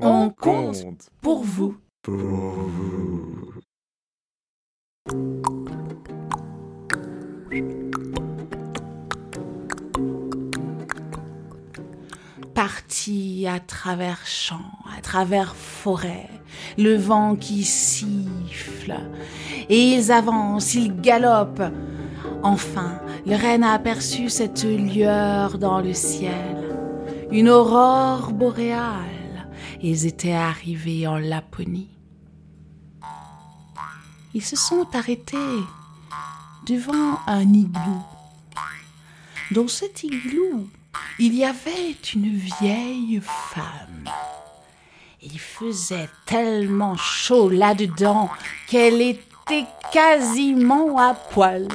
[0.00, 1.76] On compte pour vous.
[2.02, 3.54] Pour vous.
[12.54, 14.56] Parti à travers champs,
[14.96, 16.28] à travers forêts,
[16.76, 18.94] le vent qui siffle,
[19.68, 21.72] et ils avancent, ils galopent.
[22.42, 26.74] Enfin, le renne a aperçu cette lueur dans le ciel,
[27.30, 29.13] une aurore boréale.
[29.86, 31.90] Ils étaient arrivés en Laponie.
[34.32, 35.60] Ils se sont arrêtés
[36.66, 38.00] devant un igloo.
[39.50, 40.68] Dans cet igloo,
[41.18, 44.08] il y avait une vieille femme.
[45.20, 48.30] Il faisait tellement chaud là-dedans
[48.66, 51.68] qu'elle était quasiment à poil.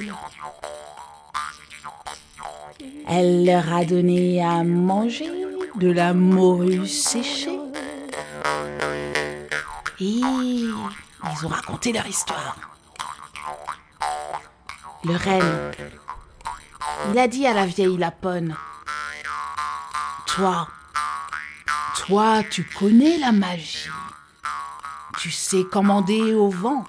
[3.07, 5.29] Elle leur a donné à manger
[5.79, 7.58] de la morue séchée.
[10.01, 10.73] Et ils
[11.43, 12.55] ont raconté leur histoire.
[15.03, 15.71] Le renne,
[17.11, 18.55] il a dit à la vieille lapone,
[20.27, 20.67] Toi,
[21.97, 23.89] toi, tu connais la magie.
[25.17, 26.85] Tu sais commander au vent.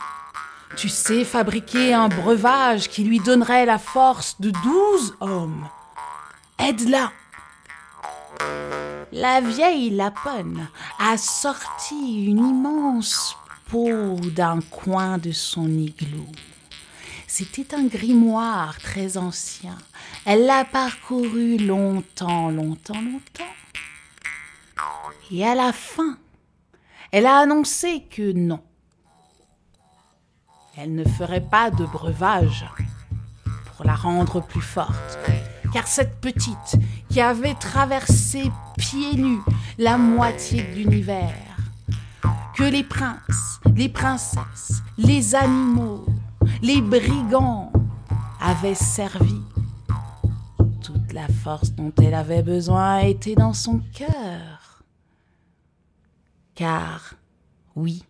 [0.76, 5.68] Tu sais fabriquer un breuvage qui lui donnerait la force de douze hommes.
[6.58, 7.10] Aide-la.
[9.12, 16.26] La vieille lapone a sorti une immense peau d'un coin de son igloo.
[17.26, 19.76] C'était un grimoire très ancien.
[20.24, 23.44] Elle l'a parcouru longtemps, longtemps, longtemps.
[25.30, 26.18] Et à la fin,
[27.12, 28.60] elle a annoncé que non.
[30.76, 32.64] Elle ne ferait pas de breuvage
[33.66, 35.18] pour la rendre plus forte.
[35.72, 36.76] Car cette petite
[37.08, 39.40] qui avait traversé pieds nus
[39.78, 41.34] la moitié de l'univers,
[42.56, 46.06] que les princes, les princesses, les animaux,
[46.62, 47.72] les brigands
[48.40, 49.40] avaient servi.
[50.82, 54.82] Toute la force dont elle avait besoin était dans son cœur.
[56.54, 57.14] Car,
[57.76, 58.02] oui,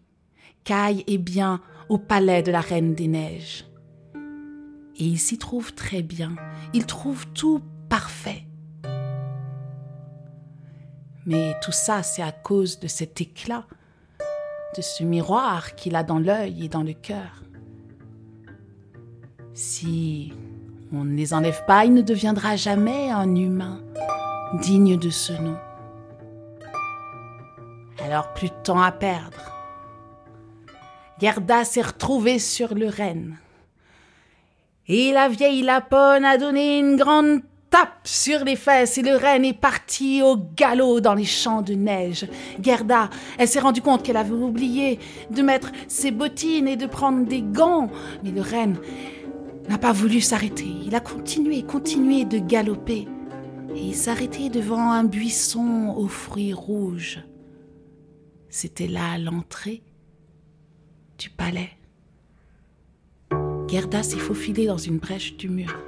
[0.65, 3.65] Caille est bien au palais de la Reine des Neiges.
[5.01, 6.37] Et il s'y trouve très bien,
[6.75, 8.45] il trouve tout parfait.
[11.25, 13.65] Mais tout ça, c'est à cause de cet éclat,
[14.77, 17.43] de ce miroir qu'il a dans l'œil et dans le cœur.
[19.55, 20.35] Si
[20.93, 23.81] on ne les enlève pas, il ne deviendra jamais un humain
[24.61, 25.57] digne de ce nom.
[28.05, 29.53] Alors plus de temps à perdre.
[31.19, 33.39] Gerda s'est retrouvée sur le renne.
[34.93, 39.45] Et la vieille lapone a donné une grande tape sur les fesses et le renne
[39.45, 42.27] est parti au galop dans les champs de neige.
[42.61, 43.09] Gerda,
[43.39, 44.99] elle s'est rendue compte qu'elle avait oublié
[45.31, 47.89] de mettre ses bottines et de prendre des gants.
[48.25, 48.79] Mais le renne
[49.69, 50.67] n'a pas voulu s'arrêter.
[50.85, 53.07] Il a continué, continué de galoper.
[53.77, 57.21] Et il s'arrêtait devant un buisson aux fruits rouges.
[58.49, 59.85] C'était là l'entrée
[61.17, 61.80] du palais.
[63.71, 65.79] Gerda s'est faufilée dans une brèche du mur.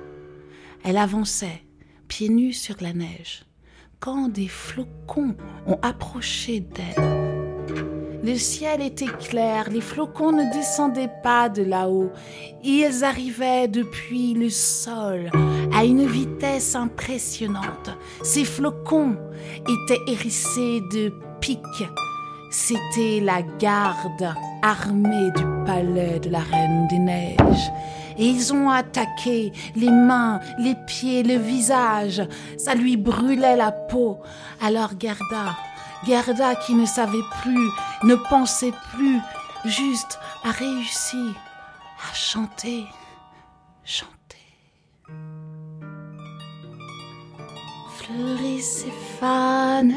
[0.84, 1.64] Elle avançait,
[2.06, 3.44] pieds nus sur la neige,
[3.98, 5.34] quand des flocons
[5.66, 7.42] ont approché d'elle.
[8.22, 12.12] Le ciel était clair, les flocons ne descendaient pas de là-haut,
[12.62, 15.28] ils arrivaient depuis le sol
[15.74, 17.90] à une vitesse impressionnante.
[18.22, 19.16] Ces flocons
[19.62, 21.88] étaient hérissés de pics.
[22.52, 27.72] C'était la garde armée du palais de la Reine des Neiges.
[28.16, 32.22] Et ils ont attaqué les mains, les pieds, le visage.
[32.56, 34.18] Ça lui brûlait la peau.
[34.60, 35.56] Alors Gerda,
[36.06, 37.68] Gerda qui ne savait plus,
[38.04, 39.20] ne pensait plus,
[39.64, 41.32] juste a réussi
[42.10, 42.84] à chanter,
[43.84, 44.08] chanter.
[47.96, 49.92] Fleurissent et.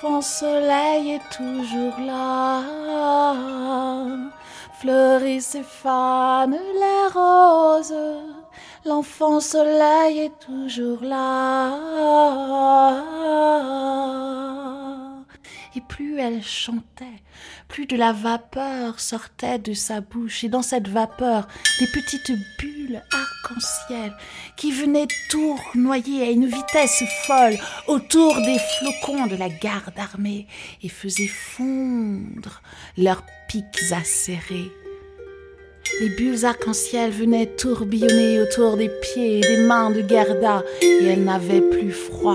[0.00, 2.62] L'enfant soleil est toujours là.
[4.78, 7.96] Fleurissent et fanent les roses.
[8.84, 11.72] L'enfant soleil est toujours là.
[15.98, 17.22] Plus elle chantait,
[17.66, 21.48] plus de la vapeur sortait de sa bouche, et dans cette vapeur,
[21.80, 24.12] des petites bulles arc-en-ciel
[24.56, 27.58] qui venaient tournoyer à une vitesse folle
[27.88, 30.46] autour des flocons de la garde armée
[30.84, 32.62] et faisaient fondre
[32.96, 34.70] leurs pics acérés.
[36.00, 41.24] Les bulles arc-en-ciel venaient tourbillonner autour des pieds et des mains de Gerda, et elle
[41.24, 42.34] n'avait plus froid.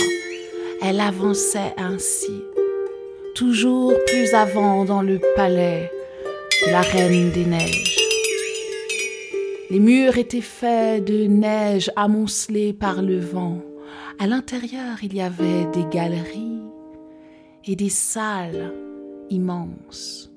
[0.81, 2.43] Elle avançait ainsi,
[3.35, 5.91] toujours plus avant dans le palais
[6.65, 7.97] de la Reine des Neiges.
[9.69, 13.59] Les murs étaient faits de neige amoncelée par le vent.
[14.19, 16.61] À l'intérieur, il y avait des galeries
[17.65, 18.73] et des salles
[19.29, 20.31] immenses,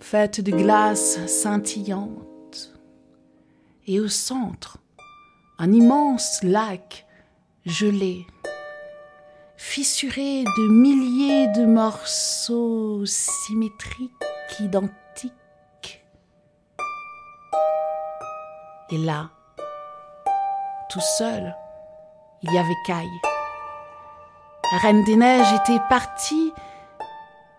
[0.00, 2.74] faites de glace scintillante.
[3.86, 4.78] Et au centre,
[5.58, 7.06] un immense lac
[7.64, 8.26] gelé,
[9.64, 14.10] fissuré de milliers de morceaux symétriques,
[14.58, 16.04] identiques.
[18.90, 19.30] Et là,
[20.90, 21.56] tout seul,
[22.42, 23.06] il y avait Kai.
[24.72, 26.52] La Reine des Neiges était partie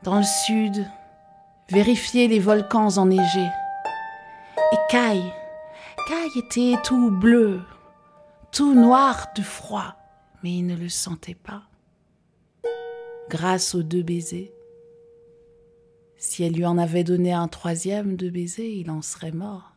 [0.04, 0.86] dans le sud
[1.70, 3.50] vérifier les volcans enneigés.
[4.74, 5.24] Et Kai,
[6.08, 7.62] Kai était tout bleu,
[8.52, 9.96] tout noir de froid,
[10.44, 11.64] mais il ne le sentait pas.
[13.30, 14.52] Grâce aux deux baisers,
[16.18, 19.74] si elle lui en avait donné un troisième de baiser, il en serait mort.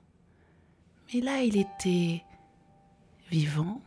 [1.13, 2.23] Mais là, il était
[3.31, 3.81] vivant.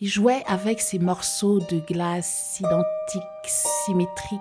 [0.00, 4.40] Il jouait avec ces morceaux de glace identiques, symétriques,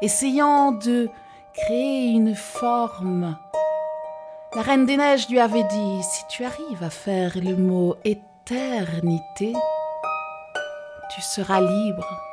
[0.00, 1.08] essayant de
[1.52, 3.36] créer une forme.
[4.54, 9.52] La Reine des Neiges lui avait dit, si tu arrives à faire le mot éternité,
[11.14, 12.27] tu seras libre.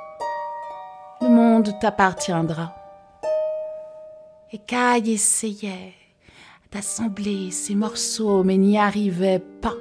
[1.55, 2.75] Monde t'appartiendra.
[4.51, 5.93] Et Kai essayait
[6.69, 9.77] d'assembler ces morceaux, mais n'y arrivait pas.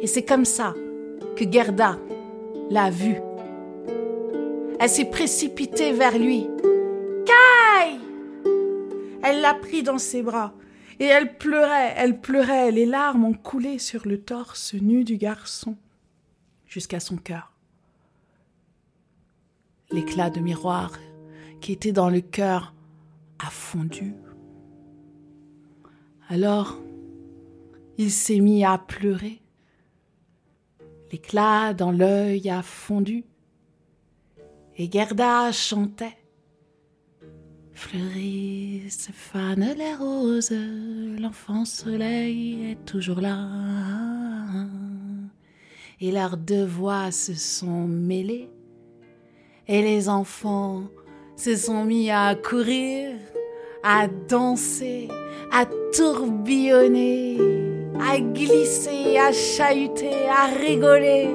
[0.00, 0.72] Et c'est comme ça
[1.36, 1.98] que Gerda
[2.70, 3.16] l'a vu.
[4.80, 6.48] Elle s'est précipitée vers lui.
[7.26, 7.98] Kai
[9.22, 10.54] Elle l'a pris dans ses bras.
[10.98, 15.76] Et elle pleurait, elle pleurait, les larmes ont coulé sur le torse nu du garçon
[16.66, 17.51] jusqu'à son cœur.
[19.92, 20.92] L'éclat de miroir
[21.60, 22.74] qui était dans le cœur
[23.38, 24.14] a fondu.
[26.28, 26.78] Alors,
[27.98, 29.42] il s'est mis à pleurer.
[31.10, 33.24] L'éclat dans l'œil a fondu.
[34.76, 36.16] Et Gerda chantait.
[37.74, 40.52] Fleurissent, fanent les roses,
[41.18, 43.46] l'enfant soleil est toujours là.
[46.00, 48.50] Et leurs deux voix se sont mêlées,
[49.68, 50.82] et les enfants
[51.36, 53.10] se sont mis à courir,
[53.82, 55.08] à danser,
[55.50, 57.38] à tourbillonner,
[58.00, 61.28] à glisser, à chahuter, à rigoler,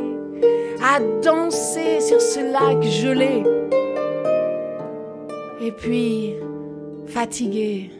[0.83, 3.43] à danser sur ce lac gelé.
[5.61, 6.33] Et puis,
[7.07, 7.91] fatigués,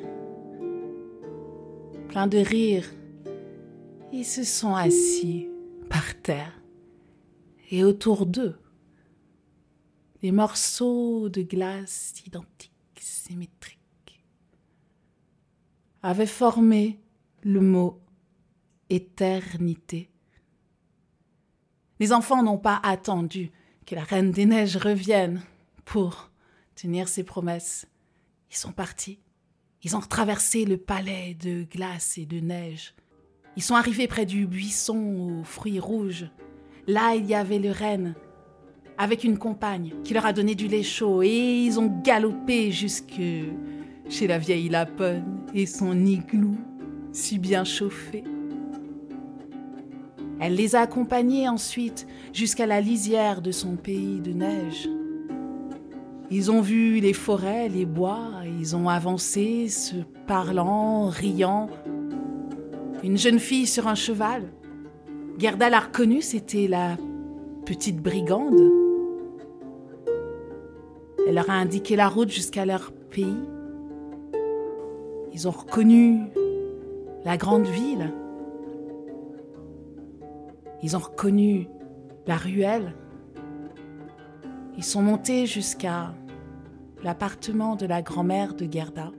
[2.10, 2.86] pleins de rire,
[4.14, 5.50] ils se sont assis
[5.90, 6.54] par terre
[7.72, 8.56] et autour d'eux,
[10.22, 14.24] des morceaux de glace identiques, symétriques,
[16.02, 17.00] avaient formé
[17.44, 18.02] le mot
[18.90, 20.10] éternité.
[22.00, 23.52] Les enfants n'ont pas attendu
[23.86, 25.42] que la Reine des Neiges revienne
[25.86, 26.30] pour
[26.76, 27.88] tenir ses promesses.
[28.52, 29.20] Ils sont partis.
[29.84, 32.94] Ils ont traversé le palais de glace et de neige.
[33.56, 36.30] Ils sont arrivés près du buisson aux fruits rouges.
[36.88, 38.16] Là, il y avait le renne,
[38.98, 43.22] avec une compagne qui leur a donné du lait chaud, et ils ont galopé jusque
[44.10, 46.56] chez la vieille Lapone et son igloo,
[47.12, 48.24] si bien chauffé.
[50.40, 54.88] Elle les a accompagnés ensuite jusqu'à la lisière de son pays de neige.
[56.30, 59.96] Ils ont vu les forêts, les bois, ils ont avancé, se
[60.28, 61.70] parlant, riant.
[63.04, 64.52] Une jeune fille sur un cheval.
[65.40, 66.98] Gerda l'a reconnue, c'était la
[67.66, 68.87] petite brigande.
[71.28, 73.36] Elle leur a indiqué la route jusqu'à leur pays.
[75.34, 76.22] Ils ont reconnu
[77.26, 78.14] la grande ville.
[80.82, 81.68] Ils ont reconnu
[82.28, 82.96] la ruelle.
[84.78, 86.16] Ils sont montés jusqu'à
[87.04, 89.12] l'appartement de la grand-mère de Gerda.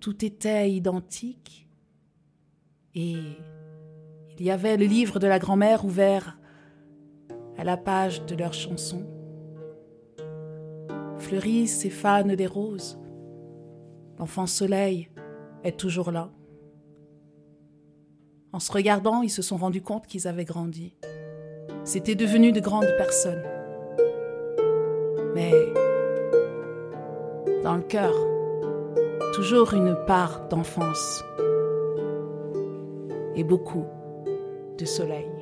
[0.00, 1.68] Tout était identique
[2.94, 3.18] et
[4.38, 6.38] il y avait le livre de la grand-mère ouvert
[7.58, 9.19] à la page de leur chanson.
[11.20, 12.98] Fleurissent et fanent des roses.
[14.18, 15.10] L'enfant soleil
[15.62, 16.30] est toujours là.
[18.52, 20.96] En se regardant, ils se sont rendus compte qu'ils avaient grandi.
[21.84, 23.44] C'était devenu de grandes personnes.
[25.34, 25.52] Mais
[27.62, 28.14] dans le cœur,
[29.34, 31.22] toujours une part d'enfance
[33.36, 33.86] et beaucoup
[34.78, 35.39] de soleil.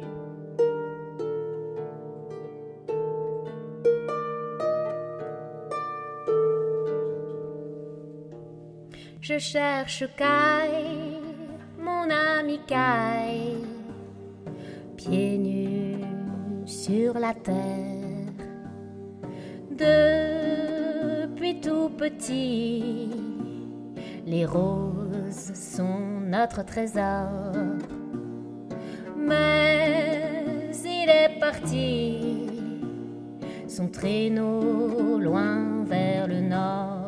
[9.28, 11.20] Je cherche Kai,
[11.78, 13.58] mon ami Kai,
[14.96, 16.02] pieds nus
[16.64, 18.32] sur la terre.
[19.70, 23.10] Depuis tout petit,
[24.24, 27.52] les roses sont notre trésor.
[29.14, 32.46] Mais il est parti,
[33.66, 37.07] son traîneau loin vers le nord.